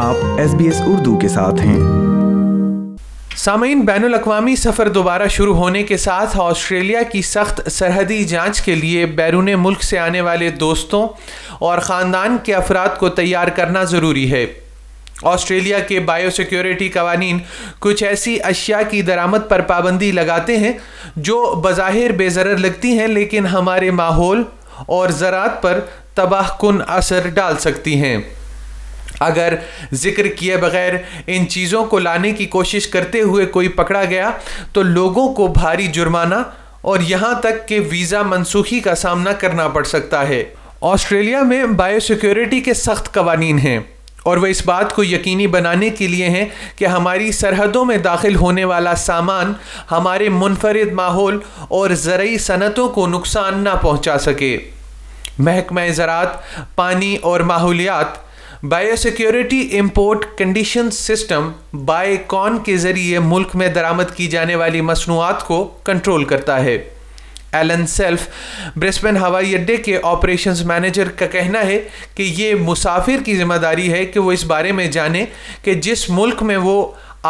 آپ 0.00 0.16
S 0.24 0.38
S 0.38 0.52
B 0.54 0.66
Urdu 0.86 1.16
کے 1.18 1.28
ساتھ 1.28 1.60
ہیں 1.60 1.78
سامعین 3.44 3.80
بین 3.84 4.04
الاقوامی 4.04 4.54
سفر 4.56 4.88
دوبارہ 4.98 5.26
شروع 5.36 5.54
ہونے 5.56 5.82
کے 5.84 5.96
ساتھ 5.96 6.36
آسٹریلیا 6.42 7.00
کی 7.12 7.22
سخت 7.30 7.60
سرحدی 7.76 8.22
جانچ 8.32 8.60
کے 8.64 8.74
لیے 8.74 9.06
بیرون 9.20 9.48
ملک 9.62 9.82
سے 9.82 9.98
آنے 9.98 10.20
والے 10.28 10.50
دوستوں 10.60 11.06
اور 11.68 11.78
خاندان 11.88 12.36
کے 12.44 12.54
افراد 12.54 12.96
کو 12.98 13.08
تیار 13.20 13.48
کرنا 13.56 13.82
ضروری 13.94 14.30
ہے 14.32 14.44
آسٹریلیا 15.32 15.78
کے 15.88 16.00
بائیو 16.12 16.30
سیکیورٹی 16.36 16.88
قوانین 16.98 17.38
کچھ 17.88 18.04
ایسی 18.12 18.36
اشیاء 18.54 18.80
کی 18.90 19.02
درامت 19.12 19.48
پر 19.50 19.60
پابندی 19.74 20.10
لگاتے 20.22 20.56
ہیں 20.66 20.72
جو 21.30 21.42
بظاہر 21.64 22.12
بے 22.22 22.28
ذر 22.38 22.56
لگتی 22.58 22.98
ہیں 22.98 23.06
لیکن 23.18 23.46
ہمارے 23.58 23.90
ماحول 24.04 24.42
اور 24.98 25.08
زراعت 25.24 25.62
پر 25.62 25.80
تباہ 26.14 26.56
کن 26.60 26.80
اثر 27.02 27.28
ڈال 27.34 27.58
سکتی 27.68 28.00
ہیں 28.04 28.16
اگر 29.26 29.54
ذکر 30.02 30.26
کیے 30.36 30.56
بغیر 30.56 30.92
ان 31.34 31.48
چیزوں 31.48 31.84
کو 31.94 31.98
لانے 31.98 32.32
کی 32.40 32.46
کوشش 32.56 32.86
کرتے 32.88 33.20
ہوئے 33.20 33.46
کوئی 33.56 33.68
پکڑا 33.80 34.04
گیا 34.10 34.30
تو 34.72 34.82
لوگوں 34.82 35.32
کو 35.34 35.46
بھاری 35.58 35.86
جرمانہ 35.98 36.34
اور 36.90 37.00
یہاں 37.06 37.34
تک 37.42 37.66
کہ 37.68 37.78
ویزا 37.90 38.22
منسوخی 38.22 38.80
کا 38.80 38.94
سامنا 38.94 39.32
کرنا 39.40 39.68
پڑ 39.68 39.82
سکتا 39.84 40.26
ہے 40.28 40.42
آسٹریلیا 40.94 41.42
میں 41.42 41.64
بائیو 41.76 42.00
سیکیورٹی 42.00 42.60
کے 42.70 42.74
سخت 42.74 43.12
قوانین 43.14 43.58
ہیں 43.58 43.78
اور 44.28 44.36
وہ 44.36 44.46
اس 44.46 44.60
بات 44.66 44.94
کو 44.94 45.04
یقینی 45.04 45.46
بنانے 45.46 45.88
کے 45.98 46.06
لیے 46.08 46.28
ہیں 46.30 46.44
کہ 46.76 46.86
ہماری 46.86 47.30
سرحدوں 47.32 47.84
میں 47.84 47.96
داخل 48.04 48.36
ہونے 48.36 48.64
والا 48.72 48.94
سامان 49.04 49.52
ہمارے 49.90 50.28
منفرد 50.32 50.92
ماحول 50.94 51.38
اور 51.78 51.90
زرعی 52.04 52.38
صنعتوں 52.46 52.88
کو 52.94 53.06
نقصان 53.06 53.62
نہ 53.64 53.74
پہنچا 53.82 54.18
سکے 54.26 54.56
محکمہ 55.48 55.80
زراعت 55.96 56.38
پانی 56.76 57.16
اور 57.30 57.40
ماحولیات 57.52 58.16
bio 58.66 58.94
security 58.96 59.58
import 59.78 60.24
condition 60.38 60.90
system 60.92 61.50
BICON 62.26 62.56
کے 62.64 62.76
ذریعے 62.76 63.18
ملک 63.22 63.54
میں 63.56 63.68
درامت 63.74 64.14
کی 64.14 64.26
جانے 64.28 64.54
والی 64.54 64.80
مصنوعات 64.80 65.46
کو 65.46 65.62
کنٹرول 65.84 66.24
کرتا 66.32 66.56
ہے 66.64 66.76
ایلن 67.58 67.86
سیلف 67.88 68.26
بریسبن 68.76 69.16
ہوائی 69.16 69.54
اڈے 69.54 69.76
کے 69.84 69.98
آپریشنز 70.12 70.62
مینیجر 70.66 71.08
کا 71.18 71.26
کہنا 71.32 71.60
ہے 71.66 71.78
کہ 72.14 72.22
یہ 72.36 72.54
مسافر 72.68 73.22
کی 73.24 73.36
ذمہ 73.38 73.54
داری 73.62 73.92
ہے 73.92 74.04
کہ 74.06 74.20
وہ 74.20 74.32
اس 74.32 74.44
بارے 74.52 74.72
میں 74.80 74.86
جانے 74.96 75.24
کہ 75.64 75.74
جس 75.86 76.08
ملک 76.10 76.42
میں 76.50 76.56
وہ 76.62 76.80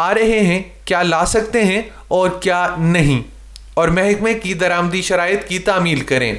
آ 0.05 0.13
رہے 0.15 0.39
ہیں 0.45 0.61
کیا 0.85 1.03
لا 1.03 1.25
سکتے 1.35 1.63
ہیں 1.65 1.81
اور 2.17 2.29
کیا 2.43 2.65
نہیں 2.77 3.21
اور 3.79 3.87
محکمے 3.97 4.33
کی 4.43 4.53
درامدی 4.65 5.01
شرائط 5.11 5.47
کی 5.49 5.59
تعمیل 5.69 6.01
کریں 6.13 6.33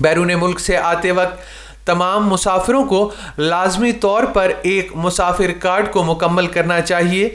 بیرون 0.00 0.30
ملک 0.40 0.60
سے 0.60 0.76
آتے 0.76 1.10
وقت 1.22 1.54
تمام 1.86 2.26
مسافروں 2.28 2.84
کو 2.88 2.98
لازمی 3.38 3.90
طور 4.04 4.24
پر 4.34 4.52
ایک 4.70 4.90
مسافر 5.04 5.52
کارڈ 5.60 5.90
کو 5.92 6.02
مکمل 6.04 6.46
کرنا 6.56 6.80
چاہیے 6.80 7.28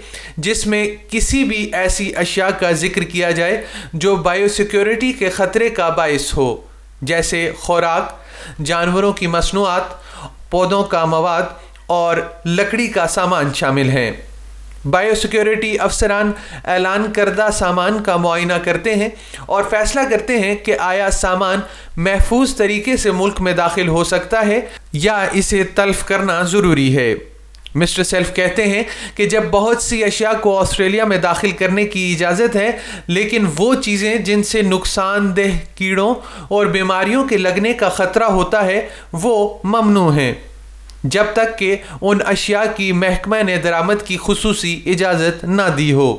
جس 0.48 0.66
میں 0.74 0.86
کسی 1.12 1.44
بھی 1.52 1.58
ایسی 1.82 2.12
اشیاء 2.26 2.48
کا 2.60 2.72
ذکر 2.84 3.04
کیا 3.14 3.30
جائے 3.42 3.62
جو 4.06 4.16
بائیو 4.28 4.48
سیکیورٹی 4.58 5.12
کے 5.20 5.30
خطرے 5.38 5.70
کا 5.80 5.90
باعث 6.02 6.34
ہو 6.38 6.50
جیسے 7.12 7.40
خوراک 7.60 8.14
جانوروں 8.66 9.14
کی 9.22 9.28
مصنوعات 9.38 10.00
پودوں 10.52 10.84
کا 10.96 11.04
مواد 11.14 11.56
اور 12.02 12.18
لکڑی 12.58 12.88
کا 12.98 13.08
سامان 13.18 13.54
شامل 13.62 13.90
ہیں 13.90 14.12
بائیو 14.90 15.16
سیکیورٹی 15.22 15.76
افسران 15.80 16.32
اعلان 16.72 17.06
کردہ 17.16 17.48
سامان 17.54 18.02
کا 18.04 18.16
معائنہ 18.18 18.54
کرتے 18.64 18.94
ہیں 18.96 19.10
اور 19.46 19.64
فیصلہ 19.70 20.02
کرتے 20.10 20.38
ہیں 20.40 20.56
کہ 20.66 20.76
آیا 20.82 21.10
سامان 21.20 21.60
محفوظ 22.08 22.56
طریقے 22.58 22.96
سے 22.98 23.12
ملک 23.18 23.42
میں 23.42 23.54
داخل 23.58 23.88
ہو 23.88 24.04
سکتا 24.14 24.46
ہے 24.48 24.60
یا 24.94 25.24
اسے 25.34 25.64
تلف 25.76 26.04
کرنا 26.08 26.42
ضروری 26.52 26.96
ہے 26.98 27.14
مسٹر 27.82 28.04
سیلف 28.04 28.34
کہتے 28.36 28.64
ہیں 28.68 28.82
کہ 29.16 29.26
جب 29.30 29.44
بہت 29.52 29.82
سی 29.82 30.04
اشیاء 30.04 30.32
کو 30.42 30.58
آسٹریلیا 30.60 31.06
میں 31.08 31.18
داخل 31.24 31.52
کرنے 31.60 31.86
کی 31.94 32.12
اجازت 32.16 32.56
ہے 32.56 32.70
لیکن 33.08 33.46
وہ 33.58 33.74
چیزیں 33.82 34.16
جن 34.26 34.44
سے 34.52 34.62
نقصان 34.62 35.36
دہ 35.36 35.56
کیڑوں 35.76 36.14
اور 36.58 36.66
بیماریوں 36.78 37.24
کے 37.28 37.38
لگنے 37.38 37.74
کا 37.84 37.90
خطرہ 38.00 38.30
ہوتا 38.32 38.66
ہے 38.66 38.88
وہ 39.22 39.38
ممنوع 39.64 40.12
ہیں 40.16 40.34
جب 41.06 41.34
تک 41.36 41.58
کہ 41.60 41.76
ان 42.02 42.18
اشیاء 42.32 42.64
کی 42.76 42.86
کی 42.88 42.92
محکمہ 42.98 43.42
نے 43.46 43.56
خصوصی 44.28 44.74
اجازت 44.92 45.44
نہ 45.58 45.62
دی 45.78 45.92
ہو 45.94 46.18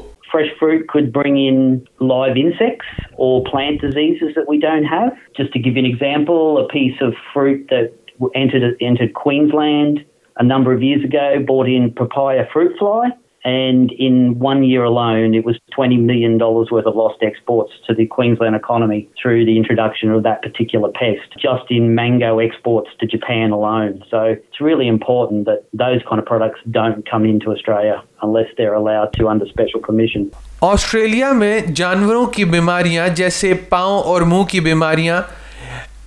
And 13.45 13.91
in 13.99 14.39
one 14.39 14.63
year 14.63 14.85
alone, 14.85 15.35
it 15.35 15.45
was 15.45 15.59
$20 15.77 16.01
million 16.01 16.39
worth 16.39 16.87
of 16.87 16.95
lost 16.95 17.21
exports 17.23 17.73
to 17.89 17.95
the 17.95 18.07
Queensland 18.07 18.55
economy 18.55 19.09
through 19.21 19.45
the 19.45 19.57
introduction 19.57 20.11
of 20.13 20.23
that 20.23 20.43
particular 20.43 20.91
pest, 20.91 21.33
just 21.41 21.65
in 21.69 21.95
mango 21.97 22.39
exports 22.39 22.91
to 23.01 23.07
Japan 23.07 23.51
alone. 23.51 24.05
So 24.11 24.23
it's 24.39 24.61
really 24.61 24.87
important 24.87 25.45
that 25.47 25.65
those 25.73 26.01
kind 26.09 26.21
of 26.21 26.25
products 26.27 26.61
don't 26.71 27.09
come 27.09 27.25
into 27.25 27.51
Australia 27.51 28.03
unless 28.23 28.47
they're 28.57 28.75
allowed 28.75 29.13
to 29.19 29.29
under 29.29 29.47
special 29.49 29.81
permission. 29.89 30.31
Australia 30.63 31.31
میں 31.33 31.59
جانوروں 31.75 32.27
کی 32.35 32.45
بیماریاں 32.55 33.07
جیسے 33.17 33.53
پاؤں 33.69 34.03
اور 34.11 34.23
منہ 34.33 34.43
کی 34.51 34.61
بیماریاں 34.67 35.21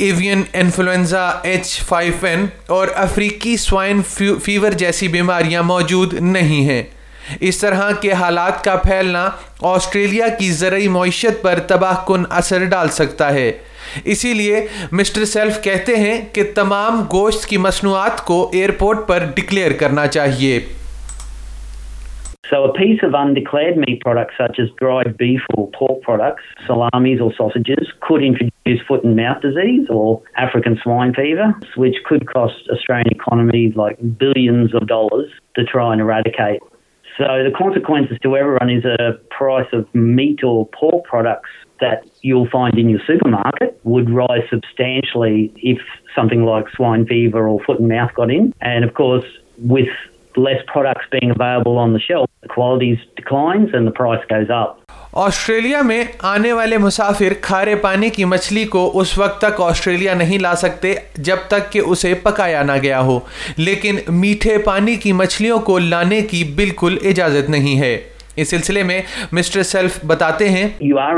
avian 0.06 0.44
influenza 0.62 1.28
H 1.52 1.78
five 1.88 2.25
N 2.28 2.46
اور 2.78 2.88
افریقی 3.07 3.56
سوائن 3.67 4.02
فیور 4.46 4.72
جیسی 4.85 5.07
بیماریاں 5.17 5.63
موجود 5.63 6.13
نہیں 6.19 6.63
ہیں 6.69 6.81
اس 7.47 7.57
طرح 7.59 7.91
کے 8.01 8.11
حالات 8.21 8.63
کا 8.63 8.75
پھیلنا 8.83 9.29
آسٹریلیا 9.75 10.27
کی 10.39 10.49
زرعی 10.61 10.87
معیشت 10.97 11.41
پر 11.43 11.59
تباہ 11.67 12.03
کن 12.07 12.23
اثر 12.37 12.65
ڈال 12.71 12.87
سکتا 13.01 13.33
ہے 13.33 13.51
اسی 14.13 14.33
لیے 14.33 14.65
مسٹر 14.99 15.25
سیلف 15.33 15.61
کہتے 15.63 15.95
ہیں 15.97 16.17
کہ 16.35 16.43
تمام 16.55 17.01
گوشت 17.11 17.45
کی 17.49 17.57
مصنوعات 17.65 18.23
کو 18.25 18.37
ایئرپورٹ 18.53 19.07
پر 19.07 19.25
ڈکلیئر 19.35 19.71
کرنا 19.79 20.05
چاہیے 20.07 20.59
میکس 37.19 37.61
ناٹ 43.27 43.63
وا 43.85 44.25
instance 44.43 45.15
like 45.15 45.79
something 46.15 46.45
likes 46.45 46.81
fee 47.09 47.25
according 47.27 48.49
of 48.61 48.93
course 49.01 49.23
with 49.69 50.39
listable 50.39 51.77
on 51.77 51.93
the 51.95 51.99
شوالٹیز 52.07 53.07
Australia 55.23 55.81
میں 55.81 56.03
آنے 56.27 56.51
والے 56.53 56.77
مسافر 56.77 57.33
کھارے 57.41 57.75
پانی 57.83 58.09
کی 58.15 58.25
مچھلی 58.31 58.63
کو 58.73 58.79
اس 58.99 59.17
وقت 59.17 59.39
تک 59.41 59.61
آسٹریلیا 59.67 60.13
نہیں 60.13 60.39
لا 60.41 60.53
سکتے 60.63 60.93
جب 61.27 61.45
تک 61.49 61.71
کہ 61.71 61.79
اسے 61.93 62.13
پکایا 62.23 62.63
نہ 62.63 62.71
گیا 62.83 62.99
ہو 63.09 63.17
لیکن 63.57 63.99
میٹھے 64.19 64.57
پانی 64.65 64.95
کی 65.03 65.11
مچھلیوں 65.21 65.59
کو 65.69 65.77
لانے 65.79 66.19
کی 66.31 66.43
بالکل 66.55 66.97
اجازت 67.11 67.49
نہیں 67.49 67.79
ہے 67.81 67.97
اس 68.43 68.49
سلسلے 68.49 68.83
میں 68.89 69.01
مسٹر 69.35 69.63
سیلف 69.63 69.99
بتاتے 70.05 70.49
ہیں 70.49 70.67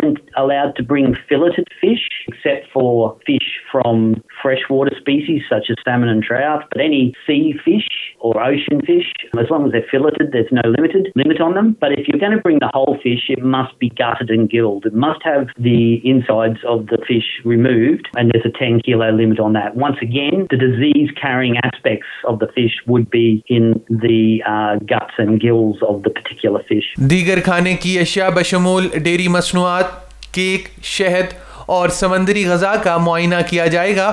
wasn't 0.08 0.30
allowed 0.38 0.76
to 0.76 0.84
bring 0.84 1.16
filleted 1.30 1.68
fish 1.82 2.06
except 2.28 2.72
for 2.74 3.18
fish 3.26 3.60
from 3.72 4.22
freshwater 4.42 4.92
species 5.00 5.42
such 5.50 5.68
as 5.70 5.76
salmon 5.84 6.10
and 6.10 6.24
trout, 6.24 6.64
but 6.72 6.82
any 6.82 7.14
sea 7.26 7.54
fish 7.64 7.88
or 8.20 8.42
ocean 8.42 8.80
fish, 8.86 9.14
as 9.40 9.50
long 9.50 9.66
as 9.66 9.72
they're 9.72 9.86
filleted, 9.92 10.32
there's 10.32 10.52
no 10.52 10.62
limited 10.66 11.08
limit 11.16 11.40
on 11.42 11.54
them. 11.54 11.76
But 11.80 11.94
if 11.94 12.08
you're 12.08 12.20
going 12.20 12.36
to 12.36 12.42
bring 12.42 12.60
the 12.60 12.70
whole 12.74 12.98
fish, 13.04 13.30
it 13.30 13.44
must 13.44 13.78
be 13.80 13.90
gutted 13.90 14.30
and 14.30 14.50
gilled. 14.50 14.86
It 14.86 14.94
must 14.94 15.22
have 15.24 15.48
the 15.58 16.02
insides 16.04 16.60
of 16.68 16.88
the 16.88 16.98
fish 17.08 17.28
removed, 17.46 18.08
and 18.16 18.32
there's 18.32 18.46
a 18.46 18.58
10 18.58 18.82
kilo 18.86 19.10
limit 19.12 19.40
on 19.40 19.54
that. 19.54 19.76
Once 19.76 19.98
again, 20.02 20.48
the 20.50 20.58
disease 20.58 21.10
carrying 21.20 21.58
aspects 21.64 22.08
of 22.28 22.40
the 22.40 22.48
fish 22.48 22.76
would 22.88 23.10
be 23.10 23.44
in 23.48 23.82
the 23.90 24.42
uh, 24.48 24.76
guts 24.86 25.14
and 25.18 25.40
gills 25.40 25.78
of 25.88 26.04
the 26.04 26.10
particular 26.10 26.62
fish. 26.68 26.86
دیگر 27.10 27.40
کھانے 27.44 27.76
کی 27.82 27.98
اشیاء 28.00 28.30
بشمول 28.36 28.88
dairy 29.04 29.28
مصنوعات 29.32 30.06
cake 30.34 30.68
شہد 30.86 31.34
اور 31.76 31.90
سمندری 32.00 32.46
غذا 32.48 32.76
کا 32.84 32.96
معائنہ 33.06 33.36
کیا 33.50 33.66
جائے 33.74 33.96
گا 33.96 34.12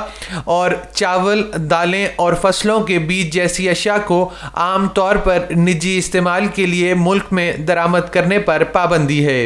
اور 0.55 0.71
چاول 0.93 1.43
دالیں 1.71 2.07
اور 2.25 2.33
فصلوں 2.43 2.79
کے 2.87 2.99
بیج 3.09 3.33
جیسی 3.33 3.69
اشیاء 3.71 3.97
کو 4.07 4.23
عام 4.65 4.87
طور 4.95 5.17
پر 5.25 5.39
نجی 5.67 5.97
استعمال 5.99 6.47
کے 6.55 6.67
لیے 6.73 6.95
ملک 7.03 7.33
میں 7.39 7.53
درامت 7.69 8.13
کرنے 8.13 8.39
پر 8.49 8.65
پابندی 8.73 9.25
ہے 9.27 9.41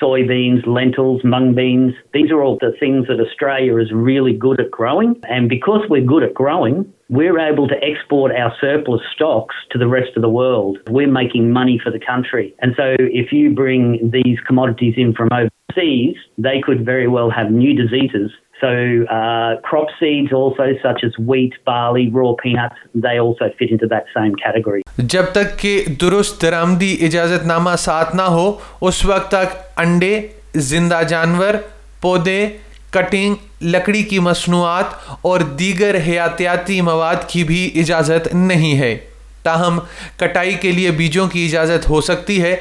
soybeans, 0.00 0.66
lentils, 0.66 1.22
mung 1.24 1.54
beans. 1.54 1.92
These 2.14 2.30
are 2.30 2.42
all 2.42 2.58
the 2.60 2.72
things 2.78 3.06
that 3.08 3.20
Australia 3.20 3.78
is 3.78 3.92
really 3.92 4.32
good 4.32 4.60
at 4.60 4.70
growing. 4.70 5.20
And 5.24 5.48
because 5.48 5.84
we're 5.88 6.04
good 6.04 6.22
at 6.22 6.34
growing, 6.34 6.90
we're 7.08 7.38
able 7.38 7.68
to 7.68 7.74
export 7.82 8.32
our 8.32 8.52
surplus 8.60 9.02
stocks 9.14 9.54
to 9.70 9.78
the 9.78 9.88
rest 9.88 10.10
of 10.16 10.22
the 10.22 10.28
world. 10.28 10.78
We're 10.88 11.10
making 11.10 11.52
money 11.52 11.80
for 11.82 11.90
the 11.90 11.98
country. 11.98 12.54
And 12.60 12.74
so 12.76 12.96
if 12.98 13.32
you 13.32 13.54
bring 13.54 14.10
these 14.12 14.38
commodities 14.46 14.94
in 14.96 15.14
from 15.14 15.30
overseas, 15.32 16.16
they 16.36 16.60
could 16.62 16.84
very 16.84 17.08
well 17.08 17.30
have 17.30 17.50
new 17.50 17.74
diseases 17.74 18.32
So 18.60 18.66
uh, 19.06 19.60
crop 19.62 19.86
seeds 20.00 20.32
also 20.32 20.64
such 20.82 21.04
as 21.06 21.16
wheat, 21.18 21.54
barley, 21.64 22.10
raw 22.10 22.32
peanuts, 22.42 22.74
they 22.94 23.16
also 23.20 23.50
fit 23.58 23.70
into 23.70 23.86
that 23.94 24.06
same 24.16 24.34
category. 24.44 24.80
جب 24.98 25.24
تک 25.34 25.58
کہ 25.58 25.74
درست 26.00 26.40
درامدی 26.42 26.96
اجازت 27.08 27.44
نامہ 27.46 27.74
ساتھ 27.78 28.16
نہ 28.16 28.22
ہو 28.36 28.46
اس 28.88 29.04
وقت 29.06 29.30
تک 29.30 29.54
انڈے 29.86 30.12
زندہ 30.70 31.00
جانور 31.08 31.54
پودے 32.02 32.38
کٹنگ 32.92 33.34
لکڑی 33.74 34.02
کی 34.10 34.18
مصنوعات 34.28 34.94
اور 35.30 35.40
دیگر 35.58 35.94
حیاتیاتی 36.06 36.80
مواد 36.90 37.28
کی 37.28 37.42
بھی 37.50 37.60
اجازت 37.82 38.26
نہیں 38.50 38.78
ہے 38.78 38.96
تاہم 39.42 39.78
کٹائی 40.20 40.54
کے 40.62 40.72
لیے 40.78 40.90
بیجوں 40.98 41.26
کی 41.32 41.44
اجازت 41.46 41.88
ہو 41.90 42.00
سکتی 42.10 42.40
ہے 42.42 42.54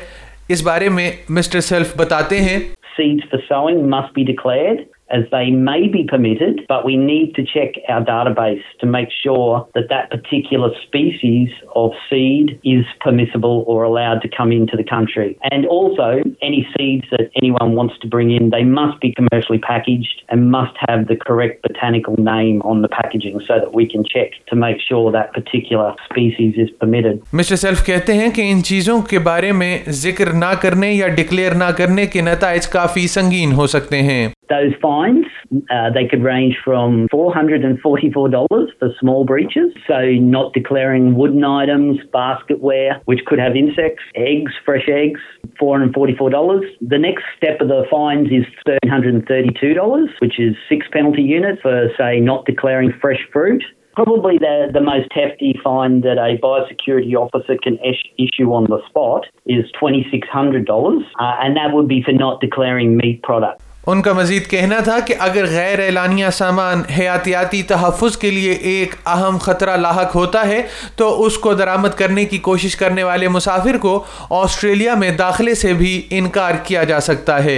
اس 0.55 0.61
بارے 0.69 0.89
میں 0.99 1.09
مسٹر 1.37 1.59
سیلف 1.71 1.95
بتاتے 1.97 2.41
ہیں 2.41 2.59
seeds 2.97 3.29
for 3.31 3.37
sowing 3.49 3.87
must 3.95 4.13
be 4.15 4.23
declared 4.31 4.79
as 5.09 5.23
they 5.31 5.49
may 5.51 5.87
be 5.87 6.03
permitted, 6.07 6.65
but 6.67 6.85
we 6.85 6.95
need 6.97 7.35
to 7.35 7.43
check 7.43 7.75
our 7.89 8.03
database 8.03 8.63
to 8.79 8.85
make 8.85 9.09
sure 9.23 9.67
that 9.75 9.89
that 9.89 10.09
particular 10.11 10.69
species 10.83 11.49
of 11.75 11.91
seed 12.09 12.59
is 12.63 12.85
permissible 13.01 13.63
or 13.67 13.83
allowed 13.83 14.21
to 14.21 14.29
come 14.37 14.51
into 14.51 14.75
the 14.77 14.83
country. 14.83 15.37
And 15.51 15.65
also, 15.65 16.21
any 16.41 16.67
seeds 16.77 17.05
that 17.11 17.29
anyone 17.35 17.75
wants 17.75 17.97
to 18.01 18.07
bring 18.07 18.31
in, 18.31 18.49
they 18.49 18.63
must 18.63 18.99
be 19.01 19.13
commercially 19.13 19.59
packaged 19.59 20.23
and 20.29 20.51
must 20.51 20.75
have 20.87 21.07
the 21.07 21.15
correct 21.15 21.61
botanical 21.67 22.15
name 22.17 22.61
on 22.63 22.81
the 22.81 22.89
packaging 22.89 23.39
so 23.47 23.59
that 23.59 23.73
we 23.73 23.87
can 23.89 24.03
check 24.03 24.31
to 24.47 24.55
make 24.55 24.77
sure 24.81 25.11
that 25.11 25.33
particular 25.33 25.93
species 26.09 26.55
is 26.65 26.69
permitted. 26.81 27.23
Mr. 27.39 27.57
Self 27.67 27.75
کہتے 27.85 28.13
ہیں 28.13 28.29
کہ 28.35 28.41
ان 28.51 28.61
چیزوں 28.63 28.99
کے 29.09 29.19
بارے 29.27 29.51
میں 29.59 29.77
ذکر 30.03 30.31
نہ 30.33 30.51
کرنے 30.61 30.91
یا 30.93 31.07
ڈکلیئر 31.17 31.53
نہ 31.55 31.63
کرنے 31.77 32.05
کے 32.13 32.21
نتائج 32.31 32.67
کافی 32.77 33.07
سنگین 33.07 33.51
ہو 33.57 33.67
سکتے 33.75 34.01
ہیں 34.09 34.27
the 34.49 34.55
is 34.57 34.71
fines 34.81 35.25
the 35.95 36.01
cad 36.11 36.23
rain 36.25 36.51
from 36.65 37.05
four 37.11 37.31
hundred 37.35 37.65
and 37.65 37.77
forty 37.83 38.09
four 38.15 38.29
dollars 38.29 39.03
warms 40.71 42.15
way 42.63 42.81
which 43.07 43.23
could 43.29 43.39
haves 43.39 43.79
fresh 44.65 44.89
eggs 44.93 45.53
ford 45.59 45.93
forty 45.95 46.13
four 46.19 46.29
dollars 46.31 46.93
next 47.03 47.45
sixty 50.69 51.31
entering 51.33 52.89
fresh 53.01 53.25
فروب 53.33 54.31
security 56.69 57.77
six 60.11 60.35
hundred 60.35 60.65
dollars 60.67 61.85
be 61.89 62.01
not 62.19 62.45
during 62.57 62.95
me 63.03 63.15
product 63.27 63.65
ان 63.91 64.01
کا 64.05 64.13
مزید 64.13 64.47
کہنا 64.49 64.79
تھا 64.83 64.97
کہ 65.07 65.15
اگر 65.27 65.45
غیر 65.49 65.79
اعلانیہ 65.79 66.29
سامان 66.37 66.81
حیاتیاتی 66.97 67.61
تحفظ 67.69 68.17
کے 68.23 68.31
لیے 68.31 68.51
ایک 68.71 68.95
اہم 69.13 69.37
خطرہ 69.41 69.75
لاحق 69.85 70.15
ہوتا 70.15 70.41
ہے 70.47 70.61
تو 71.01 71.07
اس 71.25 71.37
کو 71.45 71.53
درامت 71.61 71.97
کرنے 71.97 72.25
کی 72.33 72.37
کوشش 72.49 72.75
کرنے 72.81 73.03
والے 73.09 73.27
مسافر 73.37 73.77
کو 73.87 73.93
آسٹریلیا 74.41 74.95
میں 75.03 75.11
داخلے 75.23 75.55
سے 75.63 75.73
بھی 75.83 76.01
انکار 76.19 76.55
کیا 76.67 76.83
جا 76.91 76.99
سکتا 77.09 77.43
ہے 77.43 77.57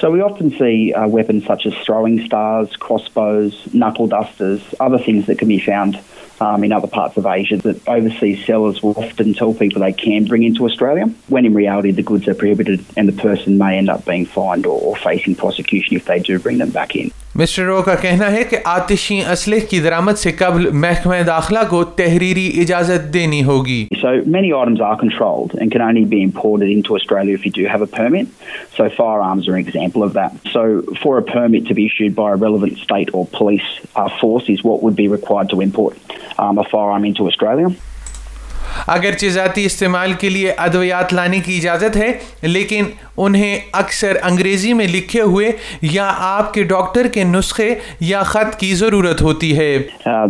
سوٹن 0.00 0.48
سے 0.58 0.72
ویپن 1.12 1.38
سات 1.46 2.76
کوسپلس 2.86 3.54
نکو 3.82 4.06
داسٹس 4.12 4.74
آبس 4.80 5.08
منا 6.60 6.78
پفاتی 6.78 7.56
سلس 8.40 8.84
ونس 8.84 9.48
وینڈیٹ 12.40 13.48
مائن 13.58 14.24
فون 14.34 14.62
مسٹر 17.40 17.62
رو 17.66 17.80
کا 17.82 17.94
کہنا 18.00 18.30
ہے 18.32 18.42
کہ 18.50 18.56
آتشی 18.72 19.18
اسلحے 19.30 19.60
کی 19.70 19.78
درامت 19.84 20.18
سے 20.18 20.32
قبل 20.38 20.68
محکمہ 20.82 21.14
داخلہ 21.26 21.58
کو 21.70 21.82
تحریری 22.00 22.46
اجازت 22.62 23.12
دینی 23.14 23.42
ہوگی 23.44 23.86
so 24.00 24.08
many 24.36 24.52
arms 24.58 24.80
are 24.88 24.94
controlled 25.00 25.56
and 25.60 25.72
can 25.72 25.82
only 25.82 26.04
be 26.12 26.22
imported 26.24 26.64
into 26.88 26.94
Australia 26.94 27.36
if 27.40 27.46
you 27.46 27.52
do 27.56 27.66
have 27.70 27.82
a 27.82 27.96
permit 27.96 28.46
so 28.76 28.84
firearms 29.28 29.48
or 29.48 29.56
example 29.56 30.02
of 30.02 30.14
that 30.16 30.48
so 30.52 30.62
for 31.02 31.16
a 31.18 31.32
permit 31.32 31.68
to 31.68 31.74
be 31.74 31.82
issued 31.82 32.14
by 32.18 32.32
a 32.40 32.44
relevant 32.46 32.78
state 32.82 33.10
or 33.14 33.24
police 33.38 33.72
a 33.96 34.06
force 34.20 34.50
is 34.50 34.64
what 34.66 34.82
would 34.84 34.94
be 35.02 35.08
required 35.12 35.50
to 35.50 35.60
import 35.64 36.12
a 36.38 36.62
firearm 36.92 37.04
into 37.18 37.26
Australia 37.26 37.66
اگرچہ 38.92 39.26
ذاتی 39.32 39.64
استعمال 39.66 40.12
کے 40.20 40.28
لیے 40.28 40.52
ادویات 40.64 41.12
لانے 41.14 41.38
کی 41.44 41.56
اجازت 41.56 41.96
ہے 41.96 42.10
لیکن 42.48 42.84
انہیں 43.24 43.58
اکثر 43.80 44.16
انگریزی 44.30 44.72
میں 44.78 44.86
لکھے 44.92 45.20
ہوئے 45.20 45.50
یا 45.90 46.10
آپ 46.28 46.52
کے 46.54 46.62
ڈاکٹر 46.74 47.06
کے 47.14 47.24
نسخے 47.24 47.74
یا 48.08 48.22
خط 48.32 48.56
کی 48.60 48.72
ضرورت 48.74 49.22
ہوتی 49.22 49.56
ہے 49.58 49.70
uh, 50.08 50.24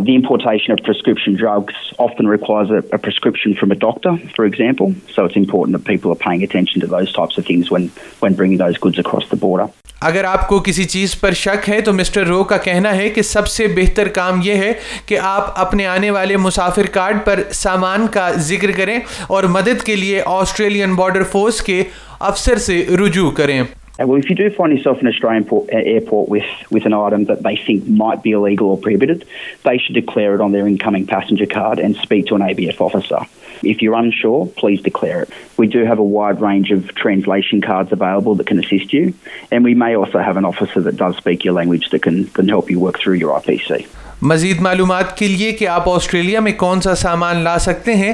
اگر 10.01 10.23
آپ 10.25 10.47
کو 10.47 10.59
کسی 10.65 10.83
چیز 10.85 11.19
پر 11.19 11.33
شک 11.41 11.69
ہے 11.69 11.79
تو 11.81 11.93
مسٹر 11.93 12.25
رو 12.27 12.43
کا 12.43 12.57
کہنا 12.63 12.95
ہے 12.95 13.09
کہ 13.09 13.21
سب 13.21 13.47
سے 13.47 13.67
بہتر 13.75 14.07
کام 14.17 14.41
یہ 14.43 14.55
ہے 14.61 14.71
کہ 15.05 15.19
آپ 15.23 15.59
اپنے 15.59 15.85
آنے 15.87 16.09
والے 16.11 16.37
مسافر 16.37 16.85
کارڈ 16.93 17.17
پر 17.25 17.41
سامان 17.63 18.07
کا 18.13 18.29
ذکر 18.49 18.71
کریں 18.77 18.99
اور 19.27 19.43
مدد 19.55 19.83
کے 19.85 19.95
لیے 19.95 20.21
آسٹریلین 20.25 20.95
بارڈر 20.95 21.23
فورس 21.31 21.61
کے 21.63 21.81
افسر 22.19 22.57
سے 22.67 22.83
رجوع 23.03 23.29
کریں 23.37 23.61
And 23.97 24.09
well, 24.09 24.19
if 24.19 24.29
you 24.29 24.35
do 24.35 24.49
find 24.49 24.73
yourself 24.75 24.99
in 24.99 25.07
an 25.07 25.13
Australian 25.13 25.45
port, 25.45 25.69
uh, 25.71 25.77
airport 25.95 26.27
with, 26.29 26.49
with 26.69 26.85
an 26.85 26.93
item 26.93 27.25
that 27.25 27.43
they 27.43 27.55
think 27.55 27.87
might 27.87 28.21
be 28.23 28.31
illegal 28.31 28.67
or 28.67 28.77
prohibited, 28.77 29.25
they 29.63 29.77
should 29.77 29.95
declare 29.95 30.35
it 30.35 30.41
on 30.41 30.51
their 30.51 30.67
incoming 30.67 31.05
passenger 31.07 31.45
card 31.45 31.79
and 31.79 31.95
speak 31.95 32.25
to 32.27 32.35
an 32.35 32.41
ABF 32.41 32.81
officer. 32.81 33.19
If 33.63 33.81
you're 33.81 33.95
unsure, 33.95 34.47
please 34.57 34.81
declare 34.81 35.21
it. 35.23 35.29
We 35.57 35.67
do 35.67 35.85
have 35.85 35.97
a 35.99 36.03
wide 36.15 36.41
range 36.41 36.71
of 36.71 36.93
translation 36.95 37.61
cards 37.61 37.93
available 37.93 38.35
that 38.35 38.47
can 38.47 38.59
assist 38.59 38.91
you, 38.91 39.13
and 39.49 39.63
we 39.63 39.73
may 39.73 39.95
also 39.95 40.19
have 40.19 40.35
an 40.35 40.43
officer 40.43 40.81
that 40.81 40.97
does 40.97 41.15
speak 41.15 41.45
your 41.45 41.53
language 41.53 41.89
that 41.91 42.01
can, 42.09 42.25
can 42.39 42.49
help 42.49 42.69
you 42.69 42.81
work 42.87 42.99
through 43.05 43.19
your 43.25 43.31
IPC. 43.41 43.85
مزید 44.31 44.61
معلومات 44.61 45.17
کے 45.17 45.27
لیے 45.27 45.51
کہ 45.59 45.67
آپ 45.67 45.87
Australia 45.89 46.39
میں 46.39 46.51
کون 46.57 46.81
سا 46.81 46.93
سامان 46.95 47.37
لا 47.43 47.57
سکتے 47.59 47.93
ہیں 47.95 48.13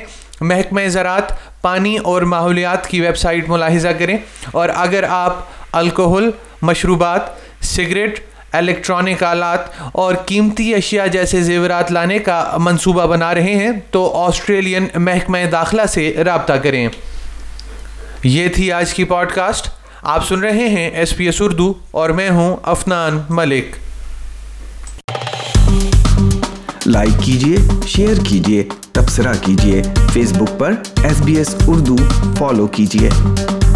محکمہ 0.52 0.82
زراعت 0.96 1.32
پانی 1.62 1.96
اور 2.12 2.22
ماحولیات 2.32 2.88
کی 2.90 3.02
ویب 3.02 3.18
سائٹ 3.24 3.50
ملاحظہ 3.50 3.88
کریں 4.00 4.18
اور 4.52 4.70
اگر 4.84 5.04
آپ 5.10 5.44
الکحل 5.80 6.30
مشروبات 6.62 7.30
سگریٹ 7.66 8.20
الیکٹرانک 8.58 9.22
آلات 9.24 9.68
اور 9.92 10.16
قیمتی 10.28 10.74
اشیاء 10.76 11.06
جیسے 11.12 11.42
زیورات 11.44 11.92
لانے 11.92 12.18
کا 12.20 12.44
منصوبہ 12.64 13.06
بنا 13.08 13.34
رہے 13.36 13.54
ہیں 13.58 13.72
تو 13.92 14.04
آسٹریلین 14.24 14.88
محکمہ 15.06 15.38
داخلہ 15.52 15.86
سے 15.94 16.12
رابطہ 16.26 16.54
کریں 16.64 16.88
یہ 18.24 18.48
تھی 18.56 18.72
آج 18.72 18.94
کی 18.94 19.04
پوڈ 19.14 19.32
کاسٹ 19.36 19.70
آپ 20.16 20.28
سن 20.28 20.40
رہے 20.44 20.68
ہیں 20.70 20.90
ایس 20.90 21.16
پی 21.18 21.26
ایس 21.26 21.42
اردو 21.42 21.72
اور 22.02 22.10
میں 22.20 22.30
ہوں 22.30 22.56
افنان 22.74 23.20
ملک 23.30 23.76
لائک 26.86 27.24
کیجیے 27.24 27.58
شیئر 27.88 28.24
کیجیے 28.30 28.64
تبصرہ 28.94 29.34
کیجیے 29.42 29.82
فیس 30.14 30.34
بک 30.38 30.58
پر 30.60 30.74
S 31.04 31.22
B 31.26 31.36
S 31.38 31.56
Urdu 31.68 31.96
follow 32.38 32.68
کیجیے 32.80 33.70